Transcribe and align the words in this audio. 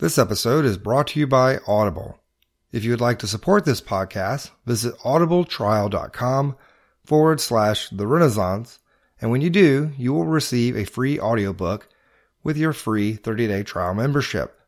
This 0.00 0.16
episode 0.16 0.64
is 0.64 0.78
brought 0.78 1.08
to 1.08 1.20
you 1.20 1.26
by 1.26 1.58
Audible. 1.66 2.18
If 2.72 2.84
you 2.84 2.90
would 2.92 3.02
like 3.02 3.18
to 3.18 3.26
support 3.26 3.66
this 3.66 3.82
podcast, 3.82 4.50
visit 4.64 4.96
audibletrial.com 5.00 6.56
forward 7.04 7.38
slash 7.38 7.90
the 7.90 8.06
Renaissance, 8.06 8.78
and 9.20 9.30
when 9.30 9.42
you 9.42 9.50
do, 9.50 9.92
you 9.98 10.14
will 10.14 10.24
receive 10.24 10.74
a 10.74 10.86
free 10.86 11.20
audiobook 11.20 11.86
with 12.42 12.56
your 12.56 12.72
free 12.72 13.12
30 13.12 13.46
day 13.48 13.62
trial 13.62 13.92
membership. 13.92 14.58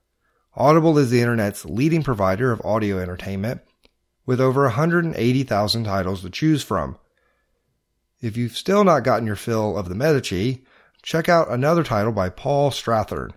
Audible 0.55 0.99
is 0.99 1.09
the 1.09 1.23
internet's 1.23 1.65
leading 1.65 2.03
provider 2.03 2.53
of 2.53 2.61
audio 2.63 2.99
entertainment 2.99 3.63
with 4.27 4.39
over 4.39 4.65
180,000 4.65 5.85
titles 5.85 6.21
to 6.21 6.29
choose 6.29 6.63
from. 6.63 6.99
If 8.21 8.37
you've 8.37 8.59
still 8.59 8.85
not 8.85 9.03
gotten 9.03 9.27
your 9.27 9.37
fill 9.37 9.79
of 9.79 9.89
the 9.89 9.95
Medici, 9.95 10.67
check 11.03 11.31
out 11.31 11.51
another 11.51 11.85
title 11.85 12.13
by 12.13 12.29
Paul 12.29 12.71
Strathern. 12.71 13.31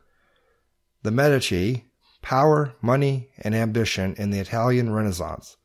The 1.05 1.11
Medici, 1.11 1.84
Power, 2.25 2.73
Money, 2.81 3.29
and 3.37 3.53
Ambition 3.53 4.15
in 4.15 4.31
the 4.31 4.39
Italian 4.39 4.91
Renaissance. 4.91 5.57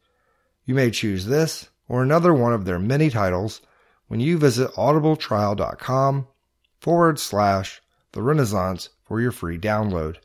You 0.67 0.75
may 0.75 0.91
choose 0.91 1.25
this 1.25 1.71
or 1.89 2.03
another 2.03 2.35
one 2.35 2.53
of 2.53 2.67
their 2.67 2.79
many 2.79 3.09
titles 3.09 3.63
when 4.09 4.21
you 4.21 4.37
visit 4.37 4.71
audibletrial.com 4.73 6.29
forward 6.79 7.19
slash 7.19 7.81
the 8.13 8.21
Renaissance 8.21 8.91
for 9.03 9.23
your 9.23 9.33
free 9.33 9.57
download. 9.57 10.17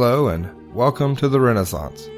Hello 0.00 0.28
and 0.28 0.74
welcome 0.74 1.14
to 1.16 1.28
the 1.28 1.38
Renaissance, 1.38 2.08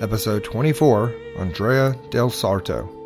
episode 0.00 0.44
24 0.44 1.14
Andrea 1.36 1.94
del 2.08 2.30
Sarto. 2.30 3.01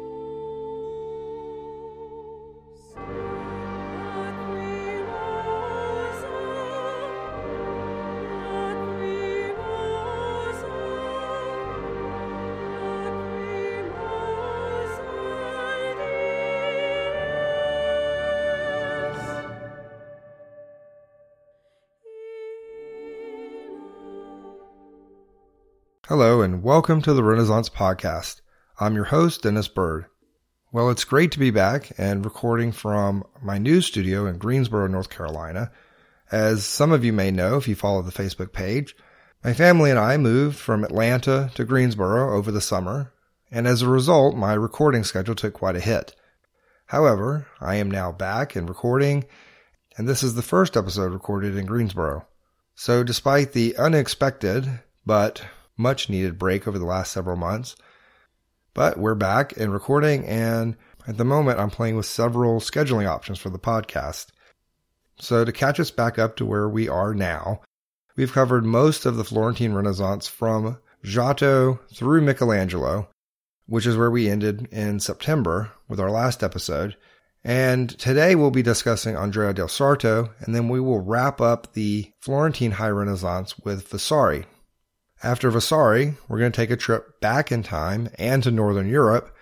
Hello, 26.08 26.40
and 26.40 26.62
welcome 26.62 27.02
to 27.02 27.12
the 27.14 27.24
Renaissance 27.24 27.68
Podcast. 27.68 28.40
I'm 28.78 28.94
your 28.94 29.06
host, 29.06 29.42
Denis 29.42 29.66
Byrd. 29.66 30.06
Well, 30.70 30.88
it's 30.88 31.02
great 31.02 31.32
to 31.32 31.40
be 31.40 31.50
back 31.50 31.90
and 31.98 32.24
recording 32.24 32.70
from 32.70 33.24
my 33.42 33.58
new 33.58 33.80
studio 33.80 34.24
in 34.26 34.38
Greensboro, 34.38 34.86
North 34.86 35.10
Carolina. 35.10 35.72
As 36.30 36.64
some 36.64 36.92
of 36.92 37.04
you 37.04 37.12
may 37.12 37.32
know 37.32 37.56
if 37.56 37.66
you 37.66 37.74
follow 37.74 38.02
the 38.02 38.12
Facebook 38.12 38.52
page, 38.52 38.94
my 39.42 39.52
family 39.52 39.90
and 39.90 39.98
I 39.98 40.16
moved 40.16 40.56
from 40.56 40.84
Atlanta 40.84 41.50
to 41.56 41.64
Greensboro 41.64 42.36
over 42.36 42.52
the 42.52 42.60
summer, 42.60 43.12
and 43.50 43.66
as 43.66 43.82
a 43.82 43.88
result, 43.88 44.36
my 44.36 44.54
recording 44.54 45.02
schedule 45.02 45.34
took 45.34 45.54
quite 45.54 45.74
a 45.74 45.80
hit. 45.80 46.14
However, 46.86 47.48
I 47.60 47.74
am 47.76 47.90
now 47.90 48.12
back 48.12 48.54
and 48.54 48.68
recording, 48.68 49.24
and 49.98 50.08
this 50.08 50.22
is 50.22 50.36
the 50.36 50.42
first 50.42 50.76
episode 50.76 51.12
recorded 51.12 51.56
in 51.56 51.66
Greensboro. 51.66 52.28
So 52.76 53.02
despite 53.02 53.54
the 53.54 53.76
unexpected, 53.76 54.82
but 55.04 55.44
much 55.76 56.08
needed 56.08 56.38
break 56.38 56.66
over 56.66 56.78
the 56.78 56.84
last 56.84 57.12
several 57.12 57.36
months. 57.36 57.76
But 58.74 58.98
we're 58.98 59.14
back 59.14 59.56
and 59.56 59.72
recording, 59.72 60.26
and 60.26 60.76
at 61.08 61.16
the 61.16 61.24
moment, 61.24 61.58
I'm 61.58 61.70
playing 61.70 61.96
with 61.96 62.06
several 62.06 62.60
scheduling 62.60 63.08
options 63.08 63.38
for 63.38 63.48
the 63.48 63.58
podcast. 63.58 64.26
So, 65.18 65.44
to 65.44 65.52
catch 65.52 65.80
us 65.80 65.90
back 65.90 66.18
up 66.18 66.36
to 66.36 66.44
where 66.44 66.68
we 66.68 66.88
are 66.88 67.14
now, 67.14 67.62
we've 68.16 68.32
covered 68.32 68.64
most 68.64 69.06
of 69.06 69.16
the 69.16 69.24
Florentine 69.24 69.72
Renaissance 69.72 70.26
from 70.26 70.78
Giotto 71.02 71.80
through 71.94 72.20
Michelangelo, 72.20 73.08
which 73.66 73.86
is 73.86 73.96
where 73.96 74.10
we 74.10 74.28
ended 74.28 74.68
in 74.70 75.00
September 75.00 75.72
with 75.88 76.00
our 76.00 76.10
last 76.10 76.42
episode. 76.42 76.96
And 77.44 77.88
today 77.98 78.34
we'll 78.34 78.50
be 78.50 78.62
discussing 78.62 79.16
Andrea 79.16 79.54
del 79.54 79.68
Sarto, 79.68 80.30
and 80.40 80.54
then 80.54 80.68
we 80.68 80.80
will 80.80 81.00
wrap 81.00 81.40
up 81.40 81.72
the 81.74 82.10
Florentine 82.20 82.72
High 82.72 82.90
Renaissance 82.90 83.56
with 83.60 83.88
Vasari, 83.88 84.46
after 85.26 85.50
Vasari, 85.50 86.14
we're 86.28 86.38
going 86.38 86.52
to 86.52 86.56
take 86.56 86.70
a 86.70 86.76
trip 86.76 87.20
back 87.20 87.50
in 87.50 87.64
time 87.64 88.08
and 88.16 88.44
to 88.44 88.50
Northern 88.52 88.88
Europe 88.88 89.34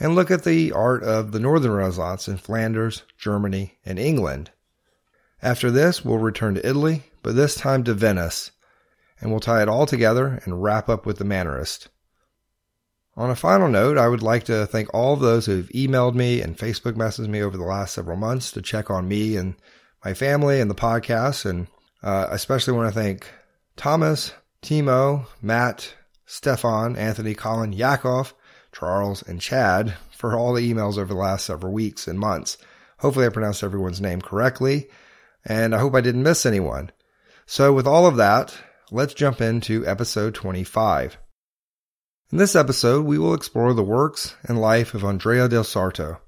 and 0.00 0.16
look 0.16 0.28
at 0.28 0.42
the 0.42 0.72
art 0.72 1.04
of 1.04 1.30
the 1.30 1.38
Northern 1.38 1.70
Renaissance 1.70 2.26
in 2.26 2.36
Flanders, 2.36 3.04
Germany, 3.16 3.78
and 3.84 3.96
England. 3.96 4.50
After 5.40 5.70
this, 5.70 6.04
we'll 6.04 6.18
return 6.18 6.56
to 6.56 6.68
Italy, 6.68 7.04
but 7.22 7.36
this 7.36 7.54
time 7.54 7.84
to 7.84 7.94
Venice, 7.94 8.50
and 9.20 9.30
we'll 9.30 9.38
tie 9.38 9.62
it 9.62 9.68
all 9.68 9.86
together 9.86 10.40
and 10.44 10.64
wrap 10.64 10.88
up 10.88 11.06
with 11.06 11.18
the 11.18 11.24
Mannerist. 11.24 11.86
On 13.14 13.30
a 13.30 13.36
final 13.36 13.68
note, 13.68 13.98
I 13.98 14.08
would 14.08 14.22
like 14.24 14.42
to 14.44 14.66
thank 14.66 14.92
all 14.92 15.14
of 15.14 15.20
those 15.20 15.46
who've 15.46 15.68
emailed 15.68 16.16
me 16.16 16.42
and 16.42 16.58
Facebook 16.58 16.94
messaged 16.94 17.28
me 17.28 17.40
over 17.40 17.56
the 17.56 17.62
last 17.62 17.94
several 17.94 18.16
months 18.16 18.50
to 18.50 18.62
check 18.62 18.90
on 18.90 19.06
me 19.06 19.36
and 19.36 19.54
my 20.04 20.12
family 20.12 20.60
and 20.60 20.68
the 20.68 20.74
podcast, 20.74 21.46
and 21.48 21.68
uh, 22.02 22.26
especially 22.30 22.72
want 22.72 22.92
to 22.92 23.00
thank 23.00 23.30
Thomas, 23.76 24.32
Timo, 24.62 25.26
Matt, 25.40 25.94
Stefan, 26.26 26.96
Anthony, 26.96 27.34
Colin, 27.34 27.72
Yakov, 27.72 28.34
Charles, 28.72 29.22
and 29.22 29.40
Chad 29.40 29.94
for 30.12 30.36
all 30.36 30.52
the 30.52 30.72
emails 30.72 30.98
over 30.98 31.14
the 31.14 31.14
last 31.14 31.46
several 31.46 31.72
weeks 31.72 32.06
and 32.06 32.18
months. 32.18 32.58
Hopefully, 32.98 33.26
I 33.26 33.30
pronounced 33.30 33.62
everyone's 33.62 34.00
name 34.00 34.20
correctly, 34.20 34.88
and 35.44 35.74
I 35.74 35.78
hope 35.78 35.94
I 35.94 36.02
didn't 36.02 36.22
miss 36.22 36.44
anyone. 36.44 36.92
So, 37.46 37.72
with 37.72 37.86
all 37.86 38.06
of 38.06 38.16
that, 38.16 38.54
let's 38.90 39.14
jump 39.14 39.40
into 39.40 39.86
episode 39.86 40.34
25. 40.34 41.16
In 42.30 42.38
this 42.38 42.54
episode, 42.54 43.06
we 43.06 43.18
will 43.18 43.34
explore 43.34 43.74
the 43.74 43.82
works 43.82 44.36
and 44.44 44.60
life 44.60 44.94
of 44.94 45.04
Andrea 45.04 45.48
del 45.48 45.64
Sarto. 45.64 46.20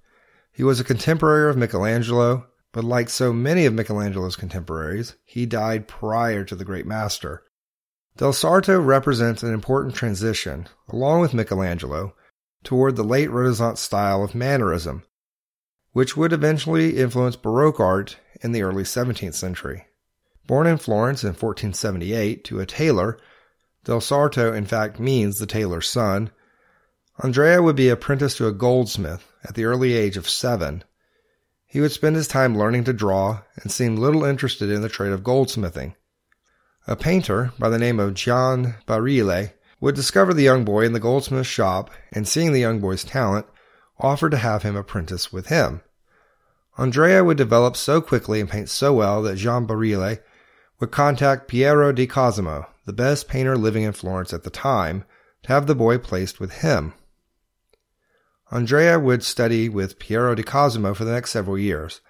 He 0.50 0.64
was 0.64 0.80
a 0.80 0.84
contemporary 0.84 1.50
of 1.50 1.56
Michelangelo, 1.56 2.46
but 2.72 2.82
like 2.82 3.08
so 3.08 3.32
many 3.32 3.66
of 3.66 3.74
Michelangelo's 3.74 4.34
contemporaries, 4.34 5.14
he 5.24 5.46
died 5.46 5.86
prior 5.86 6.44
to 6.44 6.56
the 6.56 6.64
great 6.64 6.86
master. 6.86 7.44
Del 8.18 8.32
Sarto 8.32 8.78
represents 8.78 9.42
an 9.42 9.54
important 9.54 9.94
transition, 9.94 10.68
along 10.88 11.20
with 11.20 11.32
Michelangelo, 11.32 12.14
toward 12.62 12.96
the 12.96 13.02
late 13.02 13.30
Renaissance 13.30 13.80
style 13.80 14.22
of 14.22 14.34
Mannerism, 14.34 15.04
which 15.92 16.16
would 16.16 16.32
eventually 16.32 16.98
influence 16.98 17.36
Baroque 17.36 17.80
art 17.80 18.18
in 18.42 18.52
the 18.52 18.62
early 18.62 18.82
17th 18.82 19.34
century. 19.34 19.86
Born 20.46 20.66
in 20.66 20.76
Florence 20.76 21.22
in 21.22 21.28
1478 21.28 22.44
to 22.44 22.60
a 22.60 22.66
tailor, 22.66 23.18
Del 23.84 24.00
Sarto 24.00 24.52
in 24.52 24.66
fact 24.66 25.00
means 25.00 25.38
the 25.38 25.46
tailor's 25.46 25.88
son, 25.88 26.30
Andrea 27.22 27.62
would 27.62 27.76
be 27.76 27.88
apprenticed 27.88 28.36
to 28.38 28.46
a 28.46 28.52
goldsmith 28.52 29.26
at 29.44 29.54
the 29.54 29.64
early 29.64 29.94
age 29.94 30.16
of 30.16 30.28
seven. 30.28 30.84
He 31.66 31.80
would 31.80 31.92
spend 31.92 32.16
his 32.16 32.28
time 32.28 32.58
learning 32.58 32.84
to 32.84 32.92
draw 32.92 33.42
and 33.56 33.72
seemed 33.72 33.98
little 33.98 34.24
interested 34.24 34.70
in 34.70 34.82
the 34.82 34.88
trade 34.88 35.12
of 35.12 35.22
goldsmithing. 35.22 35.94
A 36.86 36.96
painter 36.96 37.52
by 37.58 37.68
the 37.68 37.78
name 37.78 38.00
of 38.00 38.14
Gian 38.14 38.74
Barile 38.86 39.52
would 39.80 39.94
discover 39.94 40.34
the 40.34 40.42
young 40.42 40.64
boy 40.64 40.84
in 40.84 40.92
the 40.92 41.00
goldsmith's 41.00 41.48
shop 41.48 41.90
and 42.12 42.26
seeing 42.26 42.52
the 42.52 42.60
young 42.60 42.80
boy's 42.80 43.04
talent, 43.04 43.46
offered 43.98 44.30
to 44.30 44.38
have 44.38 44.64
him 44.64 44.74
apprentice 44.74 45.32
with 45.32 45.46
him. 45.46 45.82
Andrea 46.76 47.22
would 47.22 47.36
develop 47.36 47.76
so 47.76 48.00
quickly 48.00 48.40
and 48.40 48.50
paint 48.50 48.68
so 48.68 48.94
well 48.94 49.22
that 49.22 49.36
Gian 49.36 49.66
Barile 49.66 50.18
would 50.80 50.90
contact 50.90 51.46
Piero 51.46 51.92
di 51.92 52.06
Cosimo, 52.06 52.66
the 52.84 52.92
best 52.92 53.28
painter 53.28 53.56
living 53.56 53.84
in 53.84 53.92
Florence 53.92 54.32
at 54.32 54.42
the 54.42 54.50
time, 54.50 55.04
to 55.44 55.52
have 55.52 55.68
the 55.68 55.76
boy 55.76 55.98
placed 55.98 56.40
with 56.40 56.62
him. 56.62 56.94
Andrea 58.50 58.98
would 58.98 59.22
study 59.22 59.68
with 59.68 60.00
Piero 60.00 60.34
di 60.34 60.42
Cosimo 60.42 60.94
for 60.94 61.04
the 61.04 61.12
next 61.12 61.30
several 61.30 61.56
years, 61.56 62.00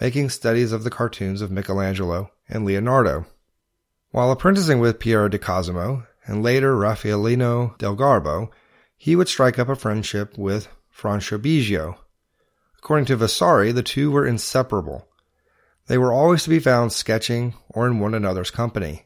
making 0.00 0.30
studies 0.30 0.72
of 0.72 0.82
the 0.82 0.90
cartoons 0.90 1.40
of 1.40 1.52
Michelangelo 1.52 2.30
and 2.48 2.64
Leonardo. 2.64 3.26
While 4.16 4.30
apprenticing 4.30 4.80
with 4.80 4.98
Piero 4.98 5.28
di 5.28 5.36
Cosimo 5.36 6.06
and 6.24 6.42
later 6.42 6.74
Raffaellino 6.74 7.76
del 7.76 7.94
Garbo, 7.94 8.48
he 8.96 9.14
would 9.14 9.28
strike 9.28 9.58
up 9.58 9.68
a 9.68 9.76
friendship 9.76 10.38
with 10.38 10.68
Franciabigio. 10.90 11.98
According 12.78 13.04
to 13.08 13.16
Vasari, 13.16 13.72
the 13.72 13.82
two 13.82 14.10
were 14.10 14.26
inseparable. 14.26 15.06
They 15.86 15.98
were 15.98 16.14
always 16.14 16.44
to 16.44 16.48
be 16.48 16.60
found 16.60 16.94
sketching 16.94 17.56
or 17.68 17.86
in 17.86 18.00
one 18.00 18.14
another's 18.14 18.50
company. 18.50 19.04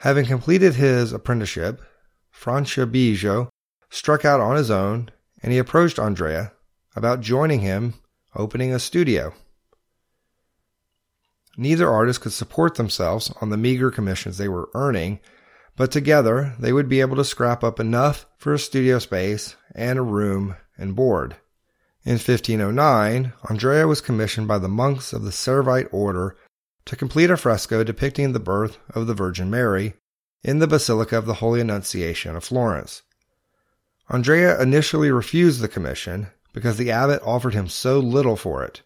Having 0.00 0.26
completed 0.26 0.74
his 0.74 1.14
apprenticeship, 1.14 1.80
Franciabigio 2.30 3.48
struck 3.88 4.22
out 4.22 4.38
on 4.38 4.56
his 4.56 4.70
own 4.70 5.10
and 5.42 5.50
he 5.50 5.56
approached 5.56 5.98
Andrea 5.98 6.52
about 6.94 7.22
joining 7.22 7.60
him 7.60 7.94
opening 8.36 8.74
a 8.74 8.80
studio. 8.80 9.32
Neither 11.58 11.90
artist 11.90 12.20
could 12.22 12.32
support 12.32 12.76
themselves 12.76 13.30
on 13.42 13.50
the 13.50 13.56
meager 13.56 13.90
commissions 13.90 14.38
they 14.38 14.48
were 14.48 14.70
earning, 14.74 15.18
but 15.76 15.90
together 15.90 16.54
they 16.58 16.72
would 16.72 16.88
be 16.88 17.00
able 17.00 17.16
to 17.16 17.24
scrap 17.24 17.62
up 17.62 17.78
enough 17.78 18.24
for 18.38 18.54
a 18.54 18.58
studio 18.58 18.98
space 18.98 19.56
and 19.74 19.98
a 19.98 20.02
room 20.02 20.56
and 20.78 20.96
board. 20.96 21.36
In 22.04 22.12
1509, 22.12 23.32
Andrea 23.50 23.86
was 23.86 24.00
commissioned 24.00 24.48
by 24.48 24.58
the 24.58 24.68
monks 24.68 25.12
of 25.12 25.24
the 25.24 25.30
Servite 25.30 25.88
order 25.92 26.36
to 26.86 26.96
complete 26.96 27.30
a 27.30 27.36
fresco 27.36 27.84
depicting 27.84 28.32
the 28.32 28.40
birth 28.40 28.78
of 28.94 29.06
the 29.06 29.14
Virgin 29.14 29.50
Mary 29.50 29.94
in 30.42 30.60
the 30.60 30.66
Basilica 30.66 31.18
of 31.18 31.26
the 31.26 31.34
Holy 31.34 31.60
Annunciation 31.60 32.34
of 32.36 32.44
Florence. 32.44 33.02
Andrea 34.08 34.58
initially 34.62 35.10
refused 35.10 35.60
the 35.60 35.68
commission 35.68 36.28
because 36.54 36.78
the 36.78 36.90
abbot 36.90 37.20
offered 37.24 37.52
him 37.52 37.68
so 37.68 37.98
little 37.98 38.36
for 38.36 38.64
it. 38.64 38.82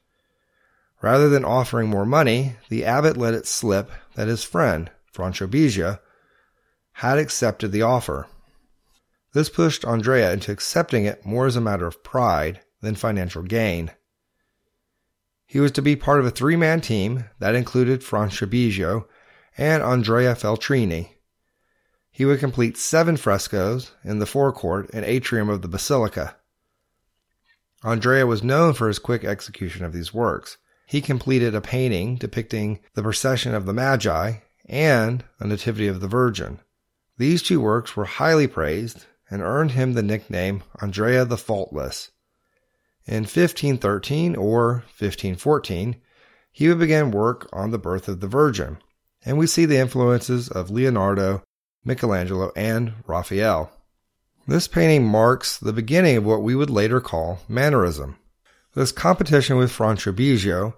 Rather 1.03 1.29
than 1.29 1.45
offering 1.45 1.91
more 1.91 2.07
money, 2.07 2.55
the 2.69 2.85
abbot 2.85 3.17
let 3.17 3.35
it 3.35 3.47
slip 3.47 3.91
that 4.15 4.29
his 4.29 4.45
friend, 4.45 4.89
Franciabigio, 5.13 5.99
had 6.93 7.19
accepted 7.19 7.73
the 7.73 7.83
offer. 7.83 8.29
This 9.33 9.49
pushed 9.49 9.85
Andrea 9.85 10.33
into 10.33 10.53
accepting 10.53 11.05
it 11.05 11.27
more 11.27 11.47
as 11.47 11.57
a 11.57 11.61
matter 11.61 11.87
of 11.87 12.05
pride 12.05 12.61
than 12.81 12.95
financial 12.95 13.43
gain. 13.43 13.91
He 15.45 15.59
was 15.59 15.73
to 15.73 15.83
be 15.83 15.97
part 15.97 16.21
of 16.21 16.27
a 16.27 16.31
three 16.31 16.57
man 16.57 16.81
team 16.81 17.25
that 17.41 17.57
included 17.57 18.03
Franciabigio 18.03 19.07
and 19.59 19.83
Andrea 19.83 20.35
Feltrini. 20.35 21.17
He 22.13 22.25
would 22.25 22.39
complete 22.39 22.77
seven 22.77 23.17
frescoes 23.17 23.93
in 24.05 24.21
the 24.21 24.27
forecourt 24.27 24.89
and 24.93 25.05
atrium 25.05 25.49
of 25.49 25.63
the 25.63 25.69
basilica. 25.69 26.37
Andrea 27.83 28.27
was 28.27 28.45
known 28.45 28.75
for 28.75 28.87
his 28.87 29.01
quick 29.01 29.25
execution 29.25 29.85
of 29.85 29.93
these 29.93 30.15
works. 30.15 30.59
He 30.87 31.00
completed 31.00 31.55
a 31.55 31.61
painting 31.61 32.17
depicting 32.17 32.81
the 32.94 33.02
procession 33.02 33.55
of 33.55 33.67
the 33.67 33.73
Magi 33.73 34.34
and 34.67 35.25
a 35.38 35.46
Nativity 35.46 35.87
of 35.87 36.00
the 36.00 36.08
Virgin. 36.08 36.61
These 37.19 37.43
two 37.43 37.61
works 37.61 37.96
were 37.96 38.05
highly 38.05 38.46
praised 38.46 39.06
and 39.31 39.43
earned 39.43 39.73
him 39.73 39.94
the 39.94 40.02
nickname 40.02 40.62
Andrea 40.81 41.25
the 41.25 41.37
Faultless. 41.37 42.11
In 43.06 43.23
1513 43.23 44.37
or 44.37 44.84
1514, 44.99 45.96
he 46.50 46.69
would 46.69 46.79
begin 46.79 47.11
work 47.11 47.49
on 47.52 47.70
the 47.70 47.79
birth 47.79 48.08
of 48.08 48.20
the 48.20 48.29
Virgin, 48.29 48.79
and 49.25 49.38
we 49.38 49.46
see 49.46 49.64
the 49.64 49.79
influences 49.79 50.49
of 50.49 50.70
Leonardo, 50.70 51.43
Michelangelo, 51.84 52.52
and 52.55 52.94
Raphael. 53.06 53.73
This 54.46 54.69
painting 54.69 55.05
marks 55.06 55.56
the 55.56 55.73
beginning 55.73 56.19
of 56.19 56.25
what 56.25 56.43
we 56.43 56.55
would 56.55 56.70
later 56.70 57.00
call 57.00 57.40
Mannerism. 57.49 58.17
This 58.75 58.93
competition 58.93 59.57
with 59.57 59.73
Franciabigio 59.73 60.75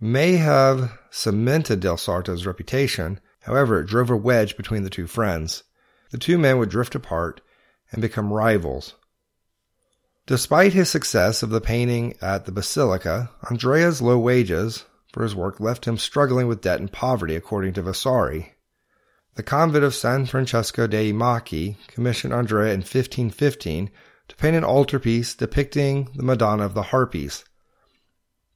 may 0.00 0.36
have 0.36 0.98
cemented 1.10 1.80
Del 1.80 1.96
Sarto's 1.96 2.46
reputation, 2.46 3.20
however, 3.40 3.80
it 3.80 3.86
drove 3.86 4.10
a 4.10 4.16
wedge 4.16 4.56
between 4.56 4.82
the 4.82 4.90
two 4.90 5.06
friends. 5.06 5.62
The 6.10 6.18
two 6.18 6.38
men 6.38 6.58
would 6.58 6.70
drift 6.70 6.94
apart 6.94 7.40
and 7.92 8.02
become 8.02 8.32
rivals, 8.32 8.94
Despite 10.30 10.74
his 10.74 10.88
success 10.88 11.42
of 11.42 11.50
the 11.50 11.60
painting 11.60 12.14
at 12.22 12.44
the 12.44 12.52
Basilica, 12.52 13.30
Andrea's 13.50 14.00
low 14.00 14.16
wages 14.16 14.84
for 15.12 15.24
his 15.24 15.34
work 15.34 15.58
left 15.58 15.86
him 15.86 15.98
struggling 15.98 16.46
with 16.46 16.60
debt 16.60 16.78
and 16.78 16.92
poverty, 16.92 17.34
according 17.34 17.72
to 17.72 17.82
Vasari. 17.82 18.54
The 19.34 19.42
convent 19.42 19.82
of 19.82 19.92
San 19.92 20.26
Francesco 20.26 20.86
dei 20.86 21.12
Macci 21.12 21.78
commissioned 21.88 22.32
Andrea 22.32 22.72
in 22.72 22.82
1515 22.82 23.90
to 24.30 24.36
paint 24.36 24.56
an 24.56 24.64
altarpiece 24.64 25.34
depicting 25.34 26.08
the 26.14 26.22
Madonna 26.22 26.64
of 26.64 26.74
the 26.74 26.84
Harpies. 26.84 27.44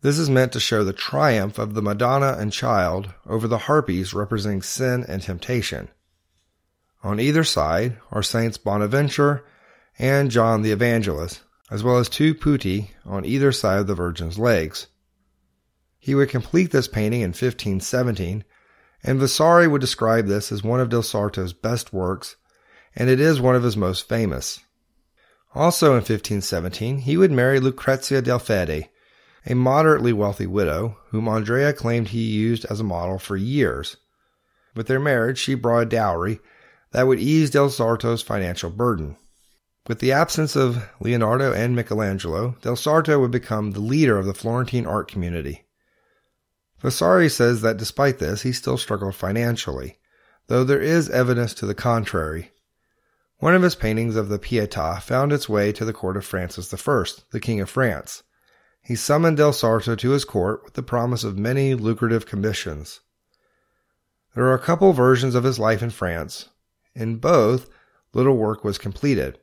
This 0.03 0.19
is 0.19 0.31
meant 0.31 0.53
to 0.53 0.61
show 0.61 0.85
the 0.85 0.93
triumph 0.93 1.59
of 1.59 1.75
the 1.75 1.82
Madonna 1.82 2.37
and 2.38 2.53
Child 2.53 3.12
over 3.26 3.49
the 3.49 3.59
Harpies 3.59 4.15
representing 4.15 4.62
sin 4.62 5.05
and 5.09 5.21
temptation. 5.21 5.88
On 7.03 7.19
either 7.19 7.43
side 7.43 7.99
are 8.12 8.23
Saints 8.23 8.56
Bonaventure 8.56 9.44
and 9.99 10.31
John 10.31 10.62
the 10.62 10.71
Evangelist, 10.71 11.43
as 11.71 11.82
well 11.82 11.99
as 11.99 12.09
two 12.09 12.35
putti 12.35 12.93
on 13.05 13.25
either 13.25 13.50
side 13.50 13.81
of 13.81 13.88
the 13.88 13.94
Virgin's 13.97 14.38
legs. 14.38 14.87
He 15.99 16.15
would 16.15 16.29
complete 16.29 16.70
this 16.70 16.87
painting 16.87 17.23
in 17.23 17.31
1517, 17.31 18.44
and 19.03 19.19
Vasari 19.19 19.67
would 19.67 19.81
describe 19.81 20.27
this 20.27 20.53
as 20.53 20.62
one 20.62 20.79
of 20.79 20.88
Del 20.88 21.03
Sarto's 21.03 21.53
best 21.53 21.93
works, 21.93 22.37
and 22.94 23.11
it 23.11 23.19
is 23.19 23.41
one 23.41 23.56
of 23.56 23.65
his 23.65 23.77
most 23.77 24.09
famous. 24.09 24.61
Also 25.55 25.89
in 25.89 25.99
1517, 25.99 26.99
he 26.99 27.17
would 27.17 27.31
marry 27.31 27.61
Lucrezia 27.61 28.21
del 28.21 28.39
Fede, 28.39 28.89
a 29.47 29.55
moderately 29.55 30.12
wealthy 30.12 30.47
widow 30.47 30.97
whom 31.11 31.29
Andrea 31.29 31.73
claimed 31.73 32.09
he 32.09 32.23
used 32.23 32.65
as 32.67 32.81
a 32.81 32.85
model 32.85 33.19
for 33.19 33.37
years. 33.37 33.97
With 34.75 34.89
their 34.89 34.99
marriage, 34.99 35.39
she 35.39 35.55
brought 35.55 35.83
a 35.83 35.87
dowry 35.87 36.41
that 36.91 37.06
would 37.06 37.21
ease 37.21 37.51
Del 37.51 37.71
Sarto's 37.71 38.23
financial 38.23 38.71
burden. 38.71 39.17
With 39.87 39.99
the 39.99 40.12
absence 40.12 40.56
of 40.56 40.89
Leonardo 40.99 41.53
and 41.53 41.77
Michelangelo, 41.77 42.56
Del 42.62 42.77
Sarto 42.77 43.21
would 43.21 43.31
become 43.31 43.73
the 43.73 43.81
leader 43.81 44.19
of 44.19 44.27
the 44.27 44.35
Florentine 44.35 44.87
art 44.87 45.09
community. 45.09 45.67
Vasari 46.81 47.29
says 47.29 47.61
that 47.62 47.77
despite 47.77 48.19
this, 48.19 48.43
he 48.43 48.53
still 48.53 48.79
struggled 48.79 49.15
financially, 49.15 49.99
though 50.47 50.65
there 50.65 50.81
is 50.81 51.11
evidence 51.11 51.55
to 51.55 51.67
the 51.67 51.75
contrary. 51.75 52.51
One 53.44 53.55
of 53.55 53.61
his 53.61 53.75
paintings 53.75 54.17
of 54.17 54.31
the 54.31 54.38
Pietà 54.38 55.02
found 55.02 55.31
its 55.31 55.50
way 55.50 55.70
to 55.73 55.85
the 55.85 55.93
court 55.93 56.17
of 56.17 56.25
Francis 56.25 56.73
I, 56.73 57.05
the 57.31 57.41
King 57.41 57.61
of 57.61 57.69
France. 57.69 58.23
He 58.81 58.96
summoned 58.96 59.37
Del 59.37 59.52
Sarto 59.52 59.94
to 59.94 60.11
his 60.12 60.25
court 60.25 60.64
with 60.64 60.73
the 60.73 60.82
promise 60.82 61.25
of 61.25 61.37
many 61.37 61.75
lucrative 61.75 62.25
commissions. 62.25 63.00
There 64.35 64.46
are 64.46 64.55
a 64.55 64.58
couple 64.58 64.94
versions 64.94 65.35
of 65.35 65.44
his 65.44 65.58
life 65.58 65.82
in 65.82 65.91
France. 65.91 66.49
In 66.94 67.17
both, 67.17 67.69
little 68.14 68.38
work 68.38 68.64
was 68.64 68.79
completed. 68.79 69.38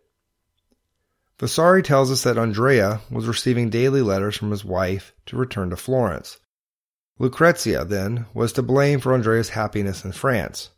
Vasari 1.38 1.84
tells 1.84 2.10
us 2.10 2.24
that 2.24 2.40
Andrea 2.40 3.02
was 3.12 3.28
receiving 3.28 3.70
daily 3.70 4.02
letters 4.02 4.36
from 4.36 4.50
his 4.50 4.66
wife 4.66 5.14
to 5.28 5.38
return 5.38 5.70
to 5.70 5.76
Florence. 5.76 6.40
Lucrezia, 7.20 7.86
then, 7.86 8.26
was 8.34 8.52
to 8.54 8.64
blame 8.64 9.00
for 9.00 9.14
Andrea's 9.14 9.50
happiness 9.50 10.04
in 10.04 10.12
France. 10.12 10.72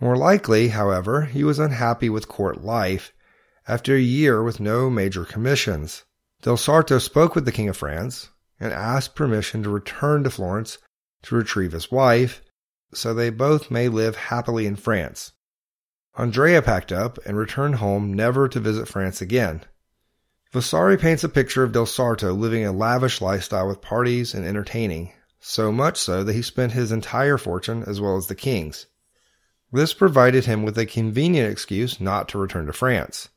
More 0.00 0.16
likely, 0.16 0.68
however, 0.68 1.26
he 1.26 1.44
was 1.44 1.58
unhappy 1.58 2.08
with 2.08 2.26
court 2.26 2.64
life 2.64 3.12
after 3.68 3.94
a 3.94 4.00
year 4.00 4.42
with 4.42 4.58
no 4.58 4.88
major 4.88 5.26
commissions. 5.26 6.04
Del 6.40 6.56
Sarto 6.56 6.98
spoke 6.98 7.34
with 7.34 7.44
the 7.44 7.52
King 7.52 7.68
of 7.68 7.76
France 7.76 8.30
and 8.58 8.72
asked 8.72 9.14
permission 9.14 9.62
to 9.62 9.68
return 9.68 10.24
to 10.24 10.30
Florence 10.30 10.78
to 11.22 11.34
retrieve 11.34 11.72
his 11.72 11.90
wife, 11.90 12.40
so 12.94 13.12
they 13.12 13.28
both 13.28 13.70
may 13.70 13.88
live 13.88 14.16
happily 14.16 14.66
in 14.66 14.74
France. 14.74 15.32
Andrea 16.16 16.62
packed 16.62 16.92
up 16.92 17.18
and 17.26 17.36
returned 17.36 17.76
home 17.76 18.14
never 18.14 18.48
to 18.48 18.58
visit 18.58 18.88
France 18.88 19.20
again. 19.20 19.64
Vasari 20.50 20.96
paints 20.96 21.22
a 21.24 21.28
picture 21.28 21.62
of 21.62 21.72
Del 21.72 21.86
Sarto 21.86 22.32
living 22.32 22.64
a 22.64 22.72
lavish 22.72 23.20
lifestyle 23.20 23.68
with 23.68 23.82
parties 23.82 24.34
and 24.34 24.46
entertaining, 24.46 25.12
so 25.40 25.70
much 25.70 25.98
so 25.98 26.24
that 26.24 26.32
he 26.32 26.42
spent 26.42 26.72
his 26.72 26.90
entire 26.90 27.38
fortune 27.38 27.84
as 27.86 28.00
well 28.00 28.16
as 28.16 28.26
the 28.26 28.34
king's. 28.34 28.86
This 29.72 29.94
provided 29.94 30.46
him 30.46 30.62
with 30.62 30.76
a 30.78 30.86
convenient 30.86 31.50
excuse 31.50 32.00
not 32.00 32.28
to 32.30 32.38
return 32.38 32.66
to 32.66 32.72
France. 32.72 33.28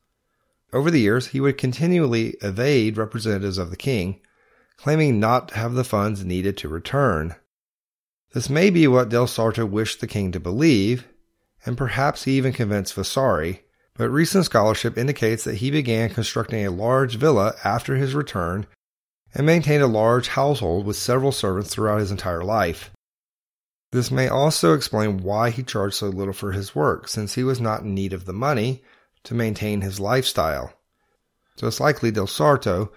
Over 0.72 0.90
the 0.90 1.02
years, 1.02 1.28
he 1.28 1.40
would 1.40 1.58
continually 1.58 2.36
evade 2.42 2.98
representatives 2.98 3.58
of 3.58 3.70
the 3.70 3.78
king, 3.78 4.20
claiming 4.78 5.20
not 5.20 5.50
to 5.50 5.56
have 5.56 5.74
the 5.74 5.84
funds 5.84 6.26
needed 6.26 6.58
to 6.58 6.68
return. 6.70 7.36
This 8.34 8.50
may 8.50 8.72
be 8.72 8.88
what 8.88 9.10
Del 9.10 9.28
Sarto 9.28 9.66
wished 9.66 10.02
the 10.02 10.08
king 10.08 10.32
to 10.32 10.40
believe, 10.40 11.08
and 11.66 11.78
perhaps 11.78 12.24
he 12.24 12.38
even 12.38 12.52
convinced 12.52 12.96
Vasari 12.96 13.64
but 13.96 14.10
recent 14.10 14.46
scholarship 14.46 14.98
indicates 14.98 15.44
that 15.44 15.58
he 15.58 15.70
began 15.70 16.10
constructing 16.10 16.66
a 16.66 16.72
large 16.72 17.16
villa 17.16 17.54
after 17.64 17.96
his 17.96 18.16
return 18.16 18.66
and 19.36 19.46
maintained 19.46 19.84
a 19.84 19.88
large 19.88 20.30
household 20.30 20.86
with 20.86 20.96
several 20.96 21.32
servants 21.32 21.74
throughout 21.74 22.00
his 22.00 22.12
entire 22.12 22.44
life. 22.44 22.92
This 23.94 24.10
may 24.10 24.28
also 24.28 24.74
explain 24.74 25.22
why 25.22 25.52
he 25.52 25.62
charged 25.62 25.94
so 25.94 26.08
little 26.08 26.34
for 26.34 26.52
his 26.52 26.74
work, 26.74 27.08
since 27.08 27.36
he 27.36 27.44
was 27.44 27.62
not 27.62 27.82
in 27.82 27.94
need 27.94 28.12
of 28.12 28.26
the 28.26 28.34
money 28.34 28.82
to 29.24 29.36
maintain 29.36 29.82
his 29.82 30.00
lifestyle. 30.00 30.74
So 31.58 31.68
it's 31.68 31.80
likely 31.80 32.10
Del 32.10 32.26
Sarto 32.26 32.92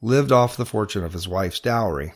lived 0.00 0.32
off 0.32 0.56
the 0.56 0.64
fortune 0.64 1.04
of 1.04 1.12
his 1.12 1.28
wife's 1.28 1.60
dowry. 1.60 2.14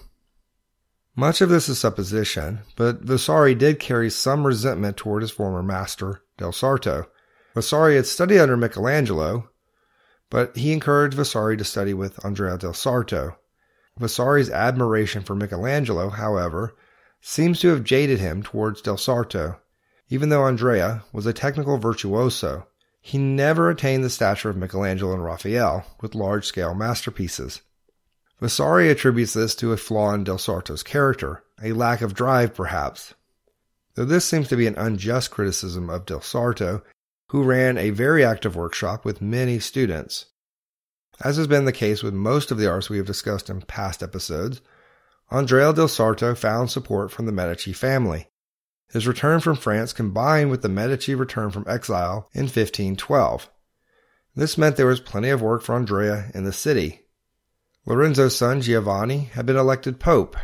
Much 1.15 1.43
of 1.43 1.51
this 1.51 1.69
is 1.69 1.79
supposition, 1.79 2.61
but 2.75 3.03
Vasari 3.03 3.55
did 3.55 3.79
carry 3.79 4.09
some 4.09 4.47
resentment 4.47 4.97
toward 4.97 5.21
his 5.21 5.31
former 5.31 5.63
master, 5.63 6.23
Del 6.39 6.53
Sarto. 6.53 7.05
Vasari 7.55 7.97
had 7.97 8.07
studied 8.07 8.41
under 8.41 8.57
Michelangelo, 8.57 9.51
but 10.31 10.57
he 10.57 10.73
encouraged 10.73 11.15
Vasari 11.15 11.59
to 11.59 11.65
study 11.65 11.93
with 11.93 12.25
Andrea 12.25 12.57
del 12.57 12.73
Sarto. 12.73 13.37
Vasari's 13.99 14.49
admiration 14.49 15.23
for 15.23 15.35
Michelangelo, 15.35 16.09
however, 16.09 16.75
seems 17.23 17.61
to 17.61 17.69
have 17.69 17.85
jaded 17.85 18.19
him 18.19 18.43
towards 18.43 18.83
del 18.83 18.99
Sarto. 18.99 19.59
Even 20.09 20.29
though 20.29 20.45
Andrea 20.45 21.05
was 21.13 21.25
a 21.25 21.33
technical 21.33 21.79
virtuoso, 21.79 22.67
he 23.01 23.17
never 23.17 23.71
attained 23.71 24.05
the 24.05 24.11
stature 24.11 24.51
of 24.51 24.57
Michelangelo 24.57 25.15
and 25.15 25.25
Raphael 25.25 25.87
with 26.03 26.15
large 26.15 26.45
scale 26.45 26.75
masterpieces. 26.75 27.63
Vasari 28.41 28.91
attributes 28.91 29.33
this 29.33 29.55
to 29.55 29.73
a 29.73 29.77
flaw 29.77 30.13
in 30.13 30.25
del 30.25 30.37
Sarto's 30.37 30.83
character, 30.83 31.43
a 31.63 31.73
lack 31.73 32.03
of 32.03 32.13
drive 32.13 32.55
perhaps. 32.55 33.15
Though 33.95 34.05
this 34.05 34.25
seems 34.25 34.49
to 34.49 34.57
be 34.57 34.67
an 34.67 34.77
unjust 34.77 35.31
criticism 35.31 35.91
of 35.91 36.07
Del 36.07 36.23
Sarto, 36.23 36.83
who 37.29 37.43
ran 37.43 37.77
a 37.77 37.91
very 37.91 38.25
active 38.25 38.57
workshop 38.57 39.05
with 39.05 39.21
many 39.21 39.59
students. 39.59 40.27
As 41.23 41.37
has 41.37 41.47
been 41.47 41.67
the 41.67 41.73
case 41.73 42.03
with 42.03 42.15
most 42.15 42.51
of 42.51 42.59
the 42.59 42.69
artists 42.69 42.91
we 42.91 42.97
have 42.97 43.07
discussed 43.07 43.51
in 43.51 43.61
past 43.63 44.03
episodes, 44.03 44.61
Andrea 45.31 45.73
del 45.73 45.89
Sarto 45.89 46.35
found 46.35 46.71
support 46.71 47.11
from 47.11 47.27
the 47.27 47.33
Medici 47.33 47.73
family. 47.73 48.29
His 48.93 49.07
return 49.07 49.41
from 49.41 49.57
France 49.57 49.93
combined 49.93 50.51
with 50.51 50.63
the 50.63 50.69
Medici 50.69 51.15
return 51.15 51.51
from 51.51 51.65
exile 51.67 52.29
in 52.35 52.43
1512. 52.43 53.51
This 54.35 54.59
meant 54.59 54.77
there 54.77 54.87
was 54.87 55.01
plenty 55.01 55.31
of 55.31 55.43
work 55.43 55.63
for 55.63 55.75
Andrea 55.75 56.31
in 56.35 56.45
the 56.45 56.53
city. 56.53 57.07
Lorenzo's 57.87 58.37
son 58.37 58.61
Giovanni 58.61 59.31
had 59.35 59.47
been 59.47 59.57
elected 59.57 59.99
pope, 59.99 60.37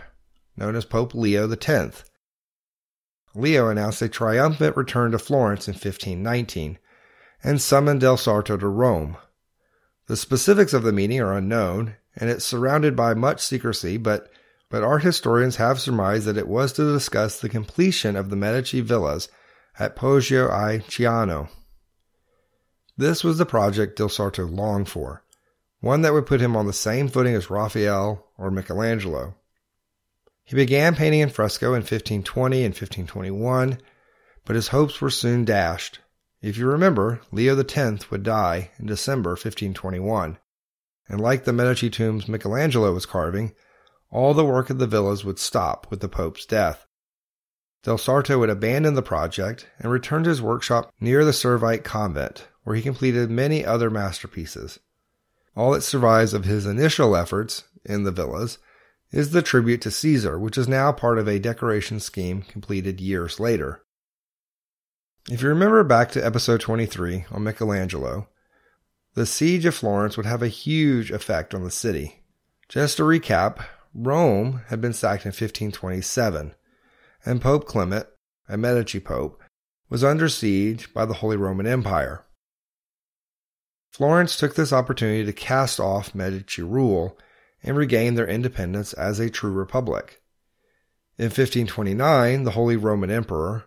known 0.56 0.74
as 0.74 0.84
Pope 0.84 1.14
Leo 1.14 1.50
X. 1.50 2.04
Leo 3.34 3.68
announced 3.68 4.02
a 4.02 4.08
triumphant 4.08 4.76
return 4.76 5.12
to 5.12 5.18
Florence 5.18 5.68
in 5.68 5.74
1519 5.74 6.78
and 7.44 7.60
summoned 7.60 8.00
Del 8.00 8.16
Sarto 8.16 8.56
to 8.56 8.66
Rome. 8.66 9.16
The 10.06 10.16
specifics 10.16 10.72
of 10.72 10.82
the 10.82 10.92
meeting 10.92 11.20
are 11.20 11.36
unknown, 11.36 11.96
and 12.16 12.30
it's 12.30 12.44
surrounded 12.44 12.96
by 12.96 13.14
much 13.14 13.40
secrecy, 13.40 13.96
but, 13.96 14.30
but 14.70 14.82
art 14.82 15.02
historians 15.02 15.56
have 15.56 15.80
surmised 15.80 16.26
that 16.26 16.36
it 16.36 16.48
was 16.48 16.72
to 16.74 16.92
discuss 16.92 17.40
the 17.40 17.48
completion 17.48 18.16
of 18.16 18.30
the 18.30 18.36
Medici 18.36 18.80
villas 18.80 19.28
at 19.78 19.96
Poggio 19.96 20.46
a 20.46 20.80
Caiano. 20.80 21.48
This 22.96 23.22
was 23.22 23.38
the 23.38 23.46
project 23.46 23.96
Del 23.96 24.08
Sarto 24.08 24.44
longed 24.44 24.88
for, 24.88 25.22
one 25.80 26.02
that 26.02 26.12
would 26.12 26.26
put 26.26 26.40
him 26.40 26.56
on 26.56 26.66
the 26.66 26.72
same 26.72 27.08
footing 27.08 27.34
as 27.34 27.48
Raphael 27.50 28.26
or 28.36 28.50
Michelangelo. 28.50 29.36
He 30.44 30.56
began 30.56 30.96
painting 30.96 31.20
in 31.20 31.30
fresco 31.30 31.68
in 31.68 31.82
1520 31.82 32.64
and 32.64 32.74
1521, 32.74 33.78
but 34.44 34.56
his 34.56 34.68
hopes 34.68 35.00
were 35.00 35.10
soon 35.10 35.44
dashed. 35.44 36.00
If 36.40 36.56
you 36.56 36.66
remember, 36.66 37.20
Leo 37.30 37.58
X 37.58 38.10
would 38.10 38.22
die 38.22 38.70
in 38.78 38.86
December 38.86 39.30
1521, 39.30 40.38
and 41.08 41.20
like 41.20 41.44
the 41.44 41.52
Medici 41.52 41.90
tombs 41.90 42.28
Michelangelo 42.28 42.92
was 42.92 43.06
carving, 43.06 43.54
all 44.10 44.34
the 44.34 44.44
work 44.44 44.70
of 44.70 44.78
the 44.78 44.86
villas 44.86 45.24
would 45.24 45.38
stop 45.38 45.86
with 45.90 46.00
the 46.00 46.08
Pope's 46.08 46.46
death. 46.46 46.86
Del 47.82 47.98
Sarto 47.98 48.38
would 48.38 48.50
abandon 48.50 48.94
the 48.94 49.02
project 49.02 49.68
and 49.78 49.90
return 49.90 50.24
to 50.24 50.30
his 50.30 50.42
workshop 50.42 50.92
near 51.00 51.24
the 51.24 51.30
Servite 51.30 51.84
convent, 51.84 52.48
where 52.64 52.76
he 52.76 52.82
completed 52.82 53.30
many 53.30 53.64
other 53.64 53.90
masterpieces. 53.90 54.80
All 55.54 55.72
that 55.72 55.82
survives 55.82 56.34
of 56.34 56.44
his 56.44 56.66
initial 56.66 57.16
efforts 57.16 57.64
in 57.84 58.04
the 58.04 58.12
villas 58.12 58.58
is 59.10 59.30
the 59.30 59.42
tribute 59.42 59.80
to 59.82 59.90
Caesar, 59.90 60.38
which 60.38 60.58
is 60.58 60.68
now 60.68 60.92
part 60.92 61.18
of 61.18 61.28
a 61.28 61.38
decoration 61.38 62.00
scheme 62.00 62.42
completed 62.42 63.00
years 63.00 63.40
later. 63.40 63.82
If 65.30 65.42
you 65.42 65.48
remember 65.48 65.82
back 65.84 66.10
to 66.12 66.24
episode 66.24 66.60
23 66.60 67.26
on 67.30 67.44
Michelangelo, 67.44 68.28
the 69.14 69.26
siege 69.26 69.64
of 69.64 69.74
Florence 69.74 70.16
would 70.16 70.26
have 70.26 70.42
a 70.42 70.48
huge 70.48 71.10
effect 71.10 71.54
on 71.54 71.64
the 71.64 71.70
city. 71.70 72.22
Just 72.68 72.98
to 72.98 73.02
recap, 73.02 73.64
Rome 73.94 74.62
had 74.68 74.80
been 74.80 74.92
sacked 74.92 75.24
in 75.24 75.30
1527, 75.30 76.54
and 77.24 77.40
Pope 77.40 77.66
Clement, 77.66 78.06
a 78.48 78.56
Medici 78.56 79.00
pope, 79.00 79.42
was 79.88 80.04
under 80.04 80.28
siege 80.28 80.92
by 80.92 81.04
the 81.04 81.14
Holy 81.14 81.36
Roman 81.36 81.66
Empire. 81.66 82.24
Florence 83.90 84.36
took 84.36 84.54
this 84.54 84.72
opportunity 84.72 85.24
to 85.24 85.32
cast 85.32 85.80
off 85.80 86.14
Medici 86.14 86.62
rule 86.62 87.18
and 87.62 87.76
regain 87.76 88.14
their 88.14 88.28
independence 88.28 88.92
as 88.92 89.18
a 89.18 89.30
true 89.30 89.50
republic. 89.50 90.22
In 91.16 91.24
1529, 91.24 92.44
the 92.44 92.52
Holy 92.52 92.76
Roman 92.76 93.10
Emperor 93.10 93.64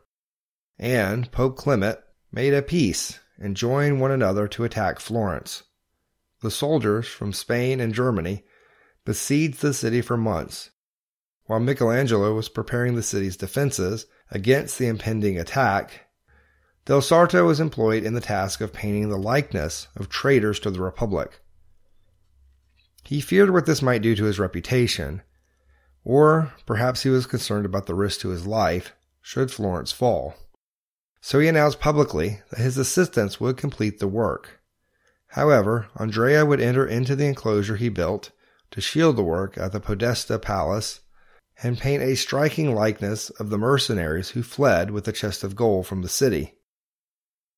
and 0.80 1.30
Pope 1.32 1.58
Clement 1.58 2.00
made 2.32 2.54
a 2.54 2.62
peace 2.62 3.20
and 3.38 3.58
joined 3.58 4.00
one 4.00 4.12
another 4.12 4.48
to 4.48 4.64
attack 4.64 5.00
Florence. 5.00 5.64
The 6.42 6.52
soldiers 6.52 7.08
from 7.08 7.34
Spain 7.34 7.80
and 7.80 7.94
Germany 7.94 8.46
besieged 9.06 9.62
the 9.62 9.74
city 9.74 10.02
for 10.02 10.18
months, 10.18 10.72
while 11.46 11.60
Michelangelo 11.60 12.34
was 12.34 12.50
preparing 12.50 12.96
the 12.96 13.04
city's 13.04 13.38
defenses 13.38 14.06
against 14.30 14.78
the 14.78 14.88
impending 14.88 15.40
attack 15.40 16.12
Del 16.86 17.02
Sarto 17.02 17.46
was 17.46 17.60
employed 17.60 18.04
in 18.04 18.16
the 18.16 18.22
task 18.22 18.60
of 18.60 18.74
painting 18.74 19.10
the 19.10 19.18
likeness 19.18 19.88
of 19.96 20.10
traitors 20.10 20.60
to 20.62 20.72
the 20.72 20.82
Republic. 20.82 21.40
He 23.04 23.22
feared 23.22 23.52
what 23.52 23.68
this 23.68 23.84
might 23.84 24.02
do 24.02 24.16
to 24.16 24.24
his 24.24 24.40
reputation, 24.40 25.22
or 26.04 26.54
perhaps 26.66 27.04
he 27.04 27.10
was 27.10 27.28
concerned 27.28 27.66
about 27.66 27.86
the 27.86 27.94
risk 27.94 28.22
to 28.22 28.30
his 28.30 28.48
life 28.48 28.94
should 29.22 29.52
Florence 29.52 29.92
fall. 29.92 30.34
So 31.22 31.40
he 31.40 31.48
announced 31.48 31.80
publicly 31.80 32.42
that 32.50 32.60
his 32.60 32.80
assistants 32.80 33.40
would 33.40 33.58
complete 33.58 34.00
the 34.00 34.08
work. 34.08 34.60
However, 35.28 35.88
Andrea 35.96 36.46
would 36.48 36.60
enter 36.60 36.86
into 36.86 37.16
the 37.16 37.26
enclosure 37.26 37.76
he 37.76 37.90
built 37.90 38.32
to 38.72 38.82
shield 38.82 39.16
the 39.16 39.24
work 39.24 39.58
at 39.58 39.72
the 39.72 39.80
Podesta 39.80 40.40
Palace 40.40 41.02
and 41.64 41.78
paint 41.78 42.02
a 42.02 42.16
striking 42.16 42.74
likeness 42.74 43.30
of 43.32 43.50
the 43.50 43.58
mercenaries 43.58 44.30
who 44.30 44.44
fled 44.44 44.92
with 44.92 45.04
the 45.06 45.12
chest 45.12 45.44
of 45.44 45.56
gold 45.56 45.86
from 45.86 46.02
the 46.02 46.10
city. 46.10 46.56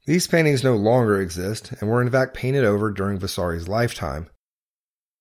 These 0.05 0.27
paintings 0.27 0.63
no 0.63 0.75
longer 0.75 1.21
exist 1.21 1.71
and 1.79 1.89
were 1.89 2.01
in 2.01 2.11
fact 2.11 2.33
painted 2.33 2.65
over 2.65 2.91
during 2.91 3.19
Vasari's 3.19 3.69
lifetime. 3.69 4.29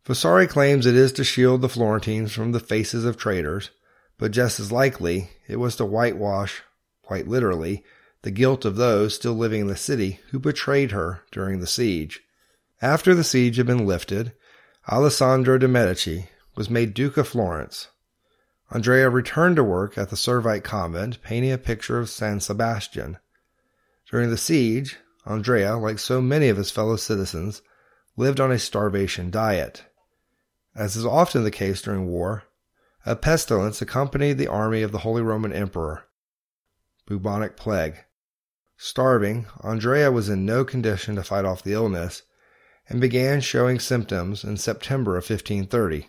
Vasari 0.05 0.49
claims 0.49 0.85
it 0.85 0.97
is 0.97 1.13
to 1.13 1.25
shield 1.25 1.61
the 1.61 1.69
Florentines 1.69 2.33
from 2.33 2.51
the 2.51 2.59
faces 2.59 3.05
of 3.05 3.17
traitors, 3.17 3.71
but 4.19 4.33
just 4.33 4.59
as 4.59 4.73
likely 4.73 5.31
it 5.47 5.57
was 5.57 5.77
to 5.77 5.85
whitewash, 5.85 6.63
quite 7.03 7.29
literally, 7.29 7.85
the 8.23 8.33
guilt 8.33 8.65
of 8.65 8.75
those 8.75 9.15
still 9.15 9.35
living 9.35 9.61
in 9.61 9.67
the 9.69 9.77
city 9.77 10.19
who 10.31 10.41
betrayed 10.41 10.91
her 10.91 11.23
during 11.31 11.61
the 11.61 11.67
siege. 11.69 12.21
After 12.81 13.15
the 13.15 13.23
siege 13.23 13.59
had 13.59 13.67
been 13.67 13.87
lifted, 13.87 14.33
Alessandro 14.91 15.59
de' 15.59 15.69
Medici 15.69 16.29
was 16.57 16.69
made 16.69 16.93
Duke 16.93 17.17
of 17.17 17.29
Florence. 17.29 17.89
Andrea 18.73 19.09
returned 19.09 19.55
to 19.55 19.62
work 19.62 19.97
at 19.97 20.11
the 20.11 20.17
Servite 20.17 20.65
convent, 20.65 21.23
painting 21.23 21.53
a 21.53 21.59
picture 21.59 22.01
of 22.01 22.11
San 22.11 22.41
Sebastian. 22.41 23.19
During 24.11 24.31
the 24.31 24.37
siege, 24.37 24.99
Andrea, 25.25 25.77
like 25.77 26.01
so 26.01 26.21
many 26.21 26.49
of 26.49 26.57
his 26.57 26.73
fellow 26.73 26.97
citizens, 26.97 27.62
lived 28.17 28.41
on 28.41 28.51
a 28.51 28.59
starvation 28.59 29.31
diet. 29.31 29.85
As 30.75 30.97
is 30.97 31.07
often 31.07 31.45
the 31.45 31.53
case 31.53 31.81
during 31.81 32.09
war, 32.09 32.43
a 33.07 33.15
pestilence 33.15 33.81
accompanied 33.81 34.37
the 34.37 34.49
army 34.49 34.83
of 34.83 34.91
the 34.91 34.99
Holy 34.99 35.23
Roman 35.23 35.53
Emperor, 35.53 36.09
bubonic 37.07 37.57
plague. 37.57 37.99
Starving, 38.77 39.47
Andrea 39.61 40.11
was 40.11 40.29
in 40.29 40.45
no 40.45 40.65
condition 40.65 41.15
to 41.15 41.23
fight 41.23 41.45
off 41.45 41.62
the 41.62 41.73
illness 41.73 42.25
and 42.93 43.01
began 43.01 43.41
showing 43.41 43.81
symptoms 43.81 44.45
in 44.45 44.59
September 44.59 45.17
of 45.17 45.23
1530. 45.29 46.09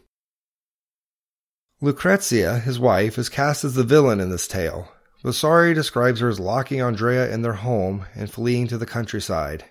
Lucrezia, 1.79 2.59
his 2.59 2.77
wife, 2.77 3.17
is 3.17 3.29
cast 3.29 3.63
as 3.63 3.75
the 3.75 3.85
villain 3.85 4.19
in 4.19 4.29
this 4.29 4.49
tale, 4.49 4.91
Vasari 5.23 5.73
describes 5.73 6.19
her 6.19 6.27
as 6.27 6.41
locking 6.41 6.81
Andrea 6.81 7.31
in 7.31 7.41
their 7.41 7.53
home 7.53 8.05
and 8.13 8.29
fleeing 8.29 8.67
to 8.67 8.77
the 8.77 8.85
countryside. 8.85 9.63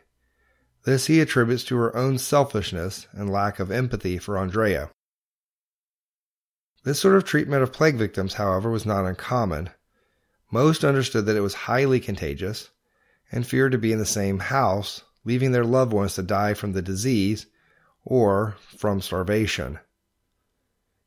This 0.85 1.07
he 1.07 1.21
attributes 1.21 1.65
to 1.65 1.77
her 1.77 1.95
own 1.95 2.17
selfishness 2.17 3.07
and 3.13 3.29
lack 3.29 3.61
of 3.61 3.71
empathy 3.71 4.17
for 4.17 4.39
Andrea. 4.39 4.89
This 6.83 6.99
sort 6.99 7.17
of 7.17 7.25
treatment 7.25 7.63
of 7.63 7.75
plague 7.75 7.97
victims, 7.97 8.35
however, 8.35 8.71
was 8.71 8.87
not 8.87 9.05
uncommon. 9.05 9.69
Most 10.51 10.83
understood 10.83 11.27
that 11.27 11.37
it 11.37 11.43
was 11.43 11.55
highly 11.55 12.01
contagious 12.01 12.71
and 13.31 13.47
feared 13.47 13.73
to 13.73 13.79
be 13.79 13.93
in 13.93 13.99
the 13.99 14.07
same 14.07 14.39
house, 14.39 15.03
leaving 15.25 15.53
their 15.53 15.65
loved 15.65 15.93
ones 15.93 16.15
to 16.15 16.23
die 16.23 16.55
from 16.55 16.73
the 16.73 16.83
disease 16.83 17.47
or 18.05 18.57
from 18.77 19.01
starvation. 19.01 19.79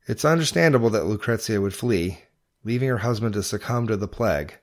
It's 0.08 0.24
understandable 0.24 0.90
that 0.92 1.06
Lucrezia 1.06 1.60
would 1.60 1.74
flee, 1.74 2.22
leaving 2.64 2.90
her 2.90 3.00
husband 3.00 3.34
to 3.34 3.44
succumb 3.44 3.88
to 3.88 3.98
the 3.98 4.08
plague. 4.08 4.60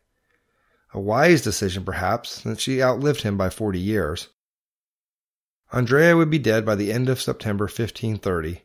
A 0.94 1.00
wise 1.00 1.42
decision, 1.42 1.84
perhaps, 1.84 2.42
since 2.42 2.60
she 2.60 2.82
outlived 2.82 3.22
him 3.22 3.36
by 3.36 3.50
forty 3.50 3.80
years. 3.80 4.28
Andrea 5.72 6.16
would 6.16 6.30
be 6.30 6.38
dead 6.38 6.66
by 6.66 6.74
the 6.74 6.92
end 6.92 7.08
of 7.08 7.20
September 7.20 7.64
1530. 7.64 8.62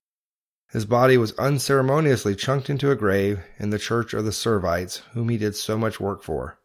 His 0.72 0.86
body 0.86 1.18
was 1.18 1.32
unceremoniously 1.40 2.36
chunked 2.36 2.70
into 2.70 2.92
a 2.92 2.96
grave 2.96 3.40
in 3.58 3.70
the 3.70 3.80
church 3.80 4.14
of 4.14 4.26
the 4.26 4.32
Servites, 4.32 4.98
whom 5.14 5.30
he 5.30 5.38
did 5.38 5.56
so 5.56 5.78
much 5.78 6.02
work 6.02 6.22
for. 6.22 6.60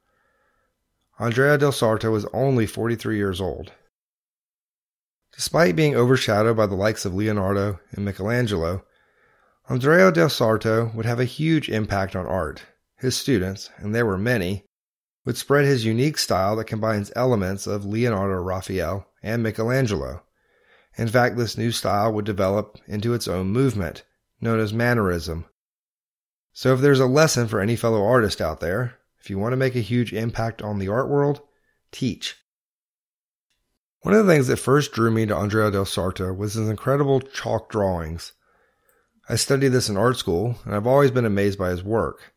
Andrea 1.21 1.57
del 1.57 1.71
Sarto 1.71 2.11
was 2.11 2.27
only 2.33 2.67
43 2.67 3.17
years 3.17 3.41
old. 3.41 3.73
Despite 5.35 5.77
being 5.77 5.97
overshadowed 5.97 6.57
by 6.57 6.67
the 6.67 6.75
likes 6.75 7.05
of 7.05 7.15
Leonardo 7.15 7.81
and 7.93 8.05
Michelangelo, 8.05 8.85
Andrea 9.69 10.13
del 10.13 10.29
Sarto 10.29 10.91
would 10.95 11.07
have 11.07 11.21
a 11.21 11.25
huge 11.25 11.69
impact 11.69 12.15
on 12.15 12.27
art. 12.27 12.63
His 12.99 13.17
students, 13.17 13.71
and 13.79 13.95
there 13.95 14.07
were 14.07 14.19
many, 14.19 14.67
would 15.25 15.37
spread 15.37 15.65
his 15.65 15.85
unique 15.85 16.19
style 16.19 16.57
that 16.57 16.67
combines 16.67 17.13
elements 17.17 17.67
of 17.67 17.85
Leonardo 17.85 18.35
Raphael 18.35 19.07
and 19.23 19.43
Michelangelo. 19.43 20.23
In 20.99 21.09
fact, 21.09 21.37
this 21.37 21.57
new 21.57 21.73
style 21.73 22.13
would 22.13 22.25
develop 22.27 22.79
into 22.87 23.15
its 23.15 23.27
own 23.27 23.49
movement, 23.49 24.05
known 24.41 24.61
as 24.61 24.75
Mannerism. 24.75 25.47
So 26.53 26.75
if 26.75 26.81
there's 26.81 27.01
a 27.01 27.07
lesson 27.07 27.49
for 27.49 27.61
any 27.61 27.77
fellow 27.77 28.05
artist 28.05 28.43
out 28.43 28.61
there, 28.61 28.99
if 29.19 29.31
you 29.31 29.39
want 29.39 29.53
to 29.53 29.57
make 29.57 29.77
a 29.77 29.81
huge 29.81 30.13
impact 30.13 30.61
on 30.61 30.79
the 30.79 30.89
art 30.89 31.09
world, 31.09 31.41
teach. 31.91 32.37
One 34.03 34.15
of 34.15 34.27
the 34.27 34.33
things 34.33 34.49
that 34.49 34.57
first 34.57 34.91
drew 34.91 35.13
me 35.13 35.27
to 35.27 35.37
Andrea 35.37 35.71
del 35.71 35.85
Sarto 35.85 36.33
was 36.33 36.55
his 36.55 36.69
incredible 36.69 37.21
chalk 37.21 37.71
drawings. 37.71 38.33
I 39.29 39.37
studied 39.37 39.69
this 39.69 39.89
in 39.89 39.97
art 39.97 40.17
school, 40.17 40.57
and 40.65 40.75
I've 40.75 40.89
always 40.89 41.13
been 41.13 41.25
amazed 41.25 41.57
by 41.57 41.71
his 41.71 41.85
work. 41.85 42.35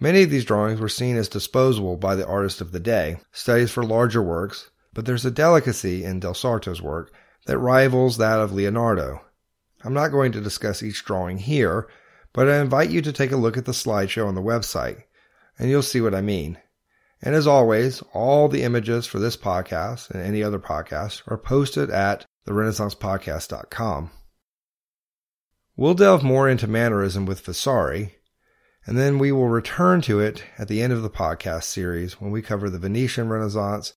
Many 0.00 0.22
of 0.22 0.30
these 0.30 0.46
drawings 0.46 0.80
were 0.80 0.88
seen 0.88 1.16
as 1.16 1.28
disposable 1.28 1.96
by 1.98 2.14
the 2.14 2.26
artist 2.26 2.62
of 2.62 2.72
the 2.72 2.80
day, 2.80 3.18
studies 3.30 3.70
for 3.70 3.84
larger 3.84 4.22
works, 4.22 4.70
but 4.94 5.04
there's 5.04 5.26
a 5.26 5.30
delicacy 5.30 6.02
in 6.02 6.20
Del 6.20 6.32
Sarto's 6.32 6.80
work 6.80 7.12
that 7.44 7.58
rivals 7.58 8.16
that 8.16 8.40
of 8.40 8.52
Leonardo. 8.52 9.20
I'm 9.84 9.92
not 9.92 10.12
going 10.12 10.32
to 10.32 10.40
discuss 10.40 10.82
each 10.82 11.04
drawing 11.04 11.36
here, 11.36 11.86
but 12.32 12.48
I 12.48 12.60
invite 12.60 12.88
you 12.88 13.02
to 13.02 13.12
take 13.12 13.32
a 13.32 13.36
look 13.36 13.58
at 13.58 13.66
the 13.66 13.72
slideshow 13.72 14.26
on 14.26 14.34
the 14.34 14.40
website, 14.40 15.02
and 15.58 15.68
you'll 15.68 15.82
see 15.82 16.00
what 16.00 16.14
I 16.14 16.22
mean. 16.22 16.56
And 17.24 17.34
as 17.34 17.46
always, 17.46 18.02
all 18.12 18.48
the 18.48 18.62
images 18.64 19.06
for 19.06 19.18
this 19.18 19.34
podcast 19.34 20.10
and 20.10 20.22
any 20.22 20.42
other 20.42 20.58
podcast 20.58 21.22
are 21.26 21.38
posted 21.38 21.88
at 21.88 22.26
therenaissancepodcast.com. 22.46 24.10
We'll 25.74 25.94
delve 25.94 26.22
more 26.22 26.50
into 26.50 26.66
mannerism 26.68 27.24
with 27.24 27.40
Vasari, 27.40 28.16
and 28.84 28.98
then 28.98 29.18
we 29.18 29.32
will 29.32 29.48
return 29.48 30.02
to 30.02 30.20
it 30.20 30.44
at 30.58 30.68
the 30.68 30.82
end 30.82 30.92
of 30.92 31.00
the 31.00 31.08
podcast 31.08 31.64
series 31.64 32.20
when 32.20 32.30
we 32.30 32.42
cover 32.42 32.68
the 32.68 32.78
Venetian 32.78 33.30
Renaissance 33.30 33.94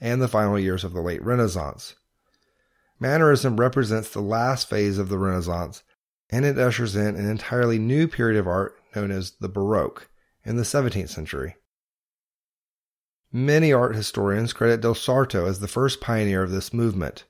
and 0.00 0.20
the 0.20 0.26
final 0.26 0.58
years 0.58 0.82
of 0.82 0.92
the 0.92 1.00
late 1.00 1.22
Renaissance. 1.22 1.94
Mannerism 2.98 3.60
represents 3.60 4.10
the 4.10 4.20
last 4.20 4.68
phase 4.68 4.98
of 4.98 5.08
the 5.08 5.18
Renaissance, 5.18 5.84
and 6.28 6.44
it 6.44 6.58
ushers 6.58 6.96
in 6.96 7.14
an 7.14 7.30
entirely 7.30 7.78
new 7.78 8.08
period 8.08 8.36
of 8.36 8.48
art 8.48 8.74
known 8.96 9.12
as 9.12 9.30
the 9.38 9.48
Baroque 9.48 10.08
in 10.42 10.56
the 10.56 10.64
17th 10.64 11.10
century. 11.10 11.54
Many 13.36 13.72
art 13.72 13.96
historians 13.96 14.52
credit 14.52 14.80
Del 14.80 14.94
Sarto 14.94 15.46
as 15.46 15.58
the 15.58 15.66
first 15.66 16.00
pioneer 16.00 16.44
of 16.44 16.52
this 16.52 16.72
movement. 16.72 17.24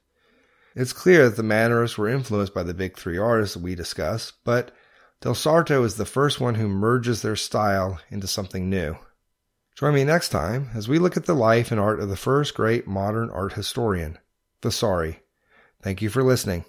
It's 0.76 0.92
clear 0.92 1.30
that 1.30 1.36
the 1.36 1.42
Mannerists 1.42 1.96
were 1.96 2.10
influenced 2.10 2.52
by 2.52 2.62
the 2.62 2.74
big 2.74 2.98
three 2.98 3.16
artists 3.16 3.56
we 3.56 3.74
discuss, 3.74 4.30
but 4.44 4.70
Del 5.22 5.34
Sarto 5.34 5.82
is 5.82 5.96
the 5.96 6.04
first 6.04 6.40
one 6.40 6.56
who 6.56 6.68
merges 6.68 7.22
their 7.22 7.36
style 7.36 8.00
into 8.10 8.26
something 8.26 8.68
new. 8.68 8.98
Join 9.78 9.94
me 9.94 10.04
next 10.04 10.28
time 10.28 10.68
as 10.74 10.88
we 10.88 10.98
look 10.98 11.16
at 11.16 11.24
the 11.24 11.32
life 11.32 11.70
and 11.70 11.80
art 11.80 12.00
of 12.00 12.10
the 12.10 12.16
first 12.16 12.54
great 12.54 12.86
modern 12.86 13.30
art 13.30 13.54
historian, 13.54 14.18
Vasari. 14.62 15.20
Thank 15.80 16.02
you 16.02 16.10
for 16.10 16.22
listening. 16.22 16.66